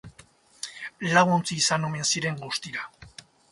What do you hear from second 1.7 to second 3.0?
omen ziren guztira.